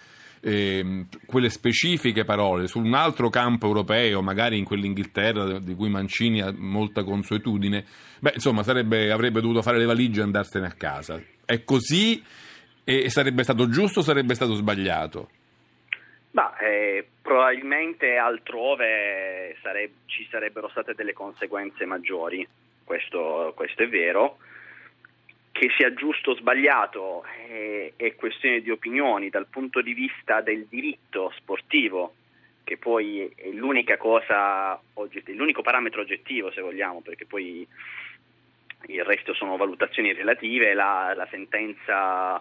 ehm, 0.40 1.06
quelle 1.26 1.50
specifiche 1.50 2.24
parole, 2.24 2.66
su 2.66 2.78
un 2.78 2.94
altro 2.94 3.28
campo 3.28 3.66
europeo, 3.66 4.22
magari 4.22 4.56
in 4.56 4.64
quell'Inghilterra 4.64 5.58
di 5.58 5.74
cui 5.74 5.90
Mancini 5.90 6.40
ha 6.40 6.52
molta 6.56 7.04
consuetudine, 7.04 7.84
beh, 8.20 8.32
insomma, 8.34 8.62
sarebbe, 8.62 9.12
avrebbe 9.12 9.42
dovuto 9.42 9.60
fare 9.60 9.76
le 9.76 9.84
valigie 9.84 10.20
e 10.20 10.24
andarsene 10.24 10.66
a 10.66 10.72
casa. 10.72 11.20
È 11.44 11.62
così 11.64 12.22
e 12.84 13.10
sarebbe 13.10 13.42
stato 13.42 13.68
giusto 13.68 14.00
o 14.00 14.02
sarebbe 14.02 14.34
stato 14.34 14.54
sbagliato? 14.54 15.28
Bah, 16.30 16.56
eh, 16.58 17.06
probabilmente 17.22 18.16
altrove 18.16 19.56
sareb- 19.62 20.06
ci 20.06 20.26
sarebbero 20.30 20.68
state 20.68 20.94
delle 20.94 21.12
conseguenze 21.14 21.86
maggiori, 21.86 22.46
questo, 22.84 23.52
questo 23.56 23.82
è 23.82 23.88
vero. 23.88 24.38
Che 25.50 25.70
sia 25.76 25.92
giusto 25.94 26.32
o 26.32 26.36
sbagliato 26.36 27.24
è, 27.24 27.92
è, 27.96 28.14
questione 28.14 28.60
di 28.60 28.70
opinioni 28.70 29.28
dal 29.28 29.46
punto 29.46 29.80
di 29.80 29.92
vista 29.92 30.40
del 30.40 30.66
diritto 30.66 31.32
sportivo, 31.36 32.14
che 32.62 32.76
poi 32.76 33.32
è 33.34 33.48
l'unica 33.48 33.96
cosa, 33.96 34.80
l'unico 35.26 35.62
parametro 35.62 36.02
oggettivo 36.02 36.52
se 36.52 36.60
vogliamo, 36.60 37.00
perché 37.00 37.24
poi 37.24 37.66
il 38.86 39.04
resto 39.04 39.34
sono 39.34 39.56
valutazioni 39.56 40.12
relative, 40.12 40.74
la, 40.74 41.12
la 41.16 41.26
sentenza 41.30 42.40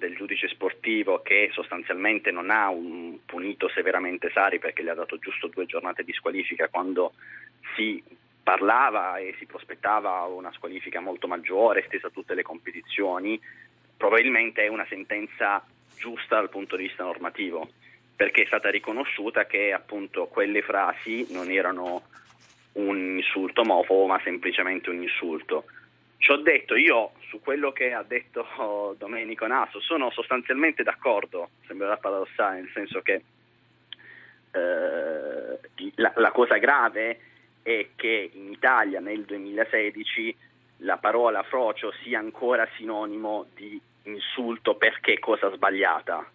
del 0.00 0.16
giudice 0.16 0.48
sportivo 0.48 1.20
che 1.20 1.50
sostanzialmente 1.52 2.32
non 2.32 2.50
ha 2.50 2.70
un, 2.70 3.18
punito 3.26 3.68
severamente 3.68 4.30
Sari 4.30 4.58
perché 4.58 4.82
gli 4.82 4.88
ha 4.88 4.94
dato 4.94 5.18
giusto 5.18 5.46
due 5.46 5.66
giornate 5.66 6.02
di 6.02 6.12
squalifica 6.12 6.68
quando 6.68 7.12
si 7.76 8.02
parlava 8.42 9.18
e 9.18 9.36
si 9.38 9.46
prospettava 9.46 10.22
una 10.22 10.50
squalifica 10.52 11.00
molto 11.00 11.28
maggiore, 11.28 11.84
estesa 11.84 12.08
a 12.08 12.10
tutte 12.10 12.34
le 12.34 12.42
competizioni, 12.42 13.38
probabilmente 13.96 14.64
è 14.64 14.68
una 14.68 14.86
sentenza 14.88 15.64
giusta 15.96 16.36
dal 16.36 16.48
punto 16.48 16.76
di 16.76 16.84
vista 16.84 17.04
normativo, 17.04 17.68
perché 18.16 18.42
è 18.42 18.46
stata 18.46 18.70
riconosciuta 18.70 19.44
che 19.44 19.72
appunto 19.72 20.26
quelle 20.26 20.62
frasi 20.62 21.26
non 21.30 21.50
erano 21.50 22.02
un 22.72 23.16
insulto 23.18 23.60
omofobo, 23.60 24.06
ma 24.06 24.20
semplicemente 24.24 24.88
un 24.88 25.02
insulto. 25.02 25.64
Ci 26.20 26.32
ho 26.32 26.36
detto 26.36 26.76
io 26.76 27.12
su 27.28 27.40
quello 27.40 27.72
che 27.72 27.94
ha 27.94 28.02
detto 28.02 28.94
Domenico 28.98 29.46
Naso, 29.46 29.80
sono 29.80 30.10
sostanzialmente 30.10 30.82
d'accordo, 30.82 31.48
sembrerà 31.66 31.96
paradossale, 31.96 32.60
nel 32.60 32.70
senso 32.74 33.00
che 33.00 33.22
eh, 34.52 35.92
la, 35.94 36.12
la 36.16 36.30
cosa 36.30 36.58
grave 36.58 37.20
è 37.62 37.88
che 37.96 38.30
in 38.34 38.52
Italia 38.52 39.00
nel 39.00 39.24
2016 39.24 40.36
la 40.82 40.98
parola 40.98 41.42
frocio 41.42 41.90
sia 42.02 42.18
ancora 42.18 42.68
sinonimo 42.76 43.46
di 43.54 43.80
insulto 44.02 44.74
perché 44.74 45.18
cosa 45.18 45.50
sbagliata. 45.54 46.30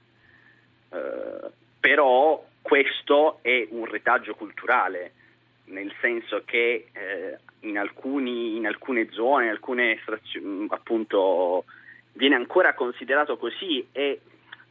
Eh, 0.90 1.52
però 1.80 2.44
questo 2.60 3.38
è 3.44 3.68
un 3.70 3.86
retaggio 3.86 4.34
culturale, 4.34 5.12
nel 5.66 5.94
senso 6.00 6.44
che 6.46 6.88
eh, 6.92 7.38
in, 7.62 7.78
alcuni, 7.78 8.56
in, 8.56 8.66
alcune 8.68 9.10
zone, 9.12 9.46
in 9.46 9.52
alcune 9.52 9.98
estrazioni, 9.98 10.68
appunto, 10.70 11.66
viene 12.14 12.36
ancora 12.36 12.74
considerato 12.74 13.38
così 13.38 13.88
e 13.92 14.20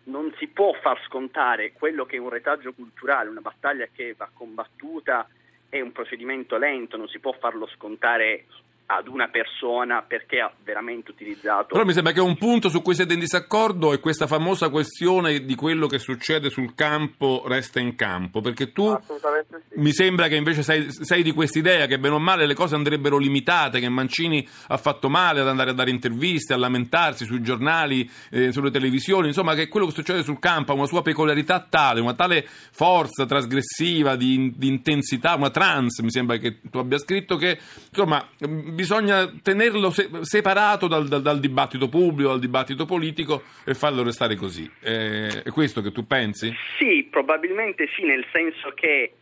non 0.05 0.33
si 0.39 0.49
può 0.49 0.73
far 0.75 1.01
scontare 1.07 1.73
quello 1.73 2.05
che 2.05 2.17
è 2.17 2.21
un 2.21 2.29
retaggio 2.29 2.73
culturale, 2.73 3.31
una 3.31 3.41
battaglia 3.41 3.89
che 3.93 4.15
va 4.17 4.29
combattuta, 4.33 5.27
è 5.69 5.81
un 5.81 5.93
procedimento 5.93 6.57
lento, 6.57 6.97
non 6.97 7.09
si 7.09 7.19
può 7.19 7.33
farlo 7.33 7.67
scontare 7.67 8.45
ad 8.87 9.09
una 9.09 9.29
persona 9.29 10.03
perché 10.03 10.41
ha 10.41 10.53
veramente 10.63 11.11
utilizzato. 11.11 11.69
Però 11.69 11.85
mi 11.85 11.93
sembra 11.93 12.13
che 12.13 12.21
un 12.21 12.37
punto 12.37 12.69
su 12.69 12.83
cui 12.83 12.95
siete 12.95 13.15
in 13.15 13.21
disaccordo 13.21 13.93
è 13.93 14.01
questa 14.01 14.27
famosa 14.27 14.69
questione 14.69 15.45
di 15.45 15.55
quello 15.55 15.87
che 15.87 15.99
succede 15.99 16.51
sul 16.51 16.75
campo 16.75 17.45
resta 17.47 17.81
in 17.81 17.97
campo, 17.97 18.41
perché 18.41 18.73
tu 18.73 18.95
sì. 19.07 19.81
mi 19.81 19.93
sembra 19.93 20.29
che 20.29 20.37
invece 20.37 20.63
sei, 20.63 20.87
sei 20.91 21.23
di 21.23 21.33
quest'idea 21.33 21.87
che 21.87 21.99
bene 21.99 22.15
o 22.15 22.19
male 22.19 22.47
le 22.47 22.55
cose 22.55 22.75
andrebbero 22.75 23.17
limitate, 23.17 23.81
che 23.81 23.89
Mancini 23.89 24.47
ha 24.69 24.77
fatto 24.77 25.09
male 25.09 25.41
ad 25.41 25.49
andare 25.49 25.71
a 25.71 25.75
dare 25.75 25.91
interviste, 25.91 26.53
a 26.53 26.59
lamentarsi 26.59 27.25
sui 27.25 27.41
giornali, 27.41 28.09
eh, 28.31 28.53
sulle 28.53 28.71
televisioni, 28.71 29.29
insomma 29.29 29.55
che 29.55 29.69
quello 29.69 29.87
che 29.87 29.93
succede 29.93 30.23
sul 30.23 30.39
campo 30.39 30.73
ha 30.73 30.75
una 30.75 30.87
sua 30.87 31.03
peculiarità 31.03 31.67
tale, 31.69 32.01
una 32.01 32.15
tale 32.15 32.47
forza 32.47 33.25
trasgressiva, 33.25 34.17
di, 34.17 34.53
di 34.55 34.69
intensità, 34.69 35.35
una 35.35 35.51
trans 35.51 36.01
mi 36.01 36.11
sembra 36.11 36.37
che 36.37 36.61
tu 36.71 36.79
abbia 36.79 36.99
scritto 36.99 37.37
che 37.37 37.59
insomma 37.89 38.27
bisogna 38.75 39.33
tenerlo 39.43 39.91
se- 39.91 40.09
separato 40.21 40.87
dal, 40.87 41.09
dal, 41.09 41.23
dal, 41.23 41.41
dibattito 41.41 41.89
pubblico, 41.89 42.31
dal 42.31 42.41
dibattito 42.41 42.85
politico 42.85 43.43
e 43.65 43.75
farlo 43.75 44.03
restare 44.03 44.37
così. 44.37 44.71
Eh, 44.81 45.43
è 45.45 45.51
questo 45.51 45.81
che 45.81 45.93
tu 45.93 46.07
pensi? 46.07 46.53
Sì, 46.79 47.07
probabilmente 47.11 47.89
sì, 47.95 48.05
nel 48.05 48.27
senso 48.33 48.73
che 48.75 49.13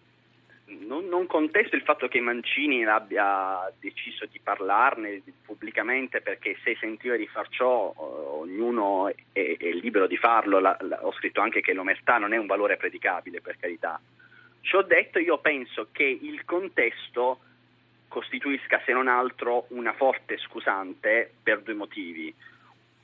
non, 0.87 1.07
non, 1.07 1.27
contesto 1.27 1.77
il 1.77 1.83
fatto 1.83 2.09
che 2.09 2.21
Mancini 2.21 2.85
abbia 2.85 3.71
deciso 3.79 4.27
di 4.31 4.41
parlarne 4.43 5.23
pubblicamente 5.45 6.21
perché 6.21 6.57
se 6.63 6.77
sentiva 6.81 7.17
di 7.17 7.27
far 7.27 7.49
ciò 7.49 7.93
ognuno 7.97 9.09
è, 9.09 9.15
è 9.33 9.71
libero 9.73 10.07
di 10.07 10.17
farlo, 10.17 10.59
la, 10.59 10.77
la, 10.81 11.05
ho 11.07 11.13
scritto 11.13 11.41
anche 11.41 11.61
che 11.61 11.73
l'omertà 11.73 12.19
non 12.19 12.33
è 12.33 12.39
un 12.39 12.47
valore 12.47 12.77
predicabile 12.77 13.41
per 13.41 13.57
carità. 13.59 14.01
Ciò 14.63 14.83
detto 14.83 15.19
io 15.19 15.39
penso 15.39 15.89
che 15.93 16.05
il 16.05 16.45
contesto 16.45 17.41
costituisca 18.13 18.83
se 18.85 18.93
non 18.93 19.09
altro 19.09 19.65
una 19.69 19.95
forte 19.95 20.37
scusante 20.37 21.33
per 21.43 21.63
due 21.63 21.73
motivi. 21.73 22.33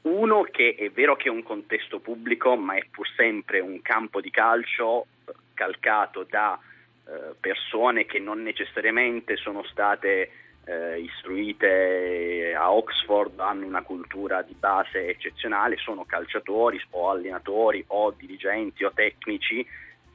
Uno 0.03 0.43
che 0.43 0.75
è 0.79 0.91
vero 0.91 1.17
che 1.17 1.29
è 1.29 1.31
un 1.31 1.43
contesto 1.43 1.99
pubblico, 1.99 2.57
ma 2.57 2.75
è 2.75 2.85
pur 2.91 3.09
sempre 3.17 3.61
un 3.61 3.81
campo 3.81 4.21
di 4.21 4.31
calcio 4.31 5.07
eh, 5.25 5.33
calcato 5.55 6.27
da 6.29 6.59
eh, 6.59 7.35
persone 7.41 8.05
che 8.05 8.19
non 8.19 8.43
necessariamente 8.43 9.37
sono 9.37 9.65
state 9.65 10.31
eh, 10.67 11.01
istruite 11.01 12.55
a 12.55 12.71
Oxford, 12.71 13.41
hanno 13.41 13.65
una 13.65 13.83
cultura 13.83 14.43
di 14.43 14.55
base 14.59 15.09
eccezionale, 15.09 15.79
sono 15.79 16.05
calciatori 16.05 16.79
o 16.91 17.09
allenatori 17.09 17.83
o 17.89 18.11
dirigenti 18.11 18.85
o 18.85 18.93
tecnici 18.93 19.67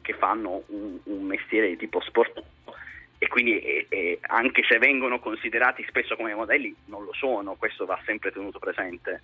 che 0.01 0.13
fanno 0.13 0.62
un, 0.67 1.00
un 1.05 1.23
mestiere 1.23 1.69
di 1.69 1.77
tipo 1.77 2.00
sportivo 2.01 2.52
e 3.24 3.27
quindi 3.30 3.58
eh, 3.58 3.86
eh, 3.88 4.20
anche 4.20 4.63
se 4.68 4.77
vengono 4.80 5.20
considerati 5.20 5.86
spesso 5.88 6.18
come 6.18 6.36
modelli 6.36 6.75
non 6.88 7.06
lo 7.06 7.13
sono, 7.13 7.56
questo 7.56 7.86
va 7.86 7.98
sempre 8.03 8.34
tenuto 8.34 8.60
presente. 8.60 9.22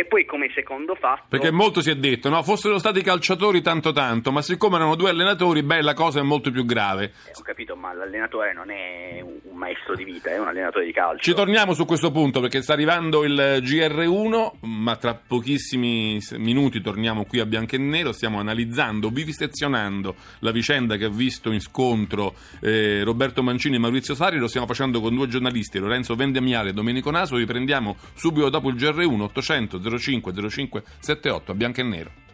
E 0.00 0.04
poi 0.04 0.24
come 0.24 0.48
secondo 0.54 0.94
fatto... 0.94 1.24
Perché 1.28 1.50
molto 1.50 1.80
si 1.80 1.90
è 1.90 1.96
detto, 1.96 2.28
no, 2.28 2.44
fossero 2.44 2.78
stati 2.78 3.02
calciatori 3.02 3.60
tanto 3.60 3.90
tanto, 3.90 4.30
ma 4.30 4.42
siccome 4.42 4.76
erano 4.76 4.94
due 4.94 5.10
allenatori, 5.10 5.64
beh, 5.64 5.82
la 5.82 5.94
cosa 5.94 6.20
è 6.20 6.22
molto 6.22 6.52
più 6.52 6.64
grave. 6.64 7.06
Eh, 7.26 7.32
ho 7.36 7.42
capito, 7.42 7.74
ma 7.74 7.92
l'allenatore 7.92 8.52
non 8.52 8.70
è 8.70 9.20
un 9.20 9.56
maestro 9.56 9.96
di 9.96 10.04
vita, 10.04 10.30
è 10.30 10.38
un 10.38 10.46
allenatore 10.46 10.84
di 10.84 10.92
calcio. 10.92 11.24
Ci 11.24 11.34
torniamo 11.34 11.72
su 11.74 11.84
questo 11.84 12.12
punto 12.12 12.38
perché 12.40 12.62
sta 12.62 12.74
arrivando 12.74 13.24
il 13.24 13.58
GR1, 13.60 14.50
ma 14.60 14.94
tra 14.94 15.16
pochissimi 15.16 16.20
minuti 16.36 16.80
torniamo 16.80 17.24
qui 17.24 17.40
a 17.40 17.46
Bianco 17.46 17.74
e 17.74 17.78
Nero, 17.78 18.12
stiamo 18.12 18.38
analizzando, 18.38 19.08
vivisezionando 19.08 20.14
la 20.38 20.52
vicenda 20.52 20.94
che 20.94 21.06
ha 21.06 21.10
visto 21.10 21.50
in 21.50 21.58
scontro 21.58 22.36
eh, 22.60 23.02
Roberto 23.02 23.42
Mancini 23.42 23.74
e 23.74 23.78
Maurizio 23.80 24.14
Sari, 24.14 24.38
lo 24.38 24.46
stiamo 24.46 24.68
facendo 24.68 25.00
con 25.00 25.12
due 25.12 25.26
giornalisti, 25.26 25.80
Lorenzo 25.80 26.14
Vendemiale 26.14 26.70
e 26.70 26.72
Domenico 26.72 27.10
Naso, 27.10 27.34
riprendiamo 27.34 27.96
subito 28.14 28.48
dopo 28.48 28.68
il 28.68 28.76
GR1 28.76 29.20
800 29.22 29.86
05 29.96 30.32
05 30.50 30.82
78 31.00 31.52
a 31.52 31.54
bianco 31.54 31.80
e 31.80 31.84
nero. 31.84 32.27